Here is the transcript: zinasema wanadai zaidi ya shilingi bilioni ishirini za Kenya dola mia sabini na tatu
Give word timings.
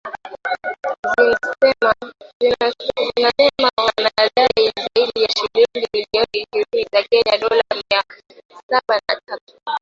zinasema 1.17 1.93
wanadai 3.77 4.71
zaidi 4.95 5.21
ya 5.21 5.29
shilingi 5.35 5.87
bilioni 5.93 6.27
ishirini 6.45 6.87
za 6.93 7.03
Kenya 7.03 7.37
dola 7.37 7.63
mia 7.75 8.03
sabini 8.69 9.01
na 9.07 9.21
tatu 9.25 9.57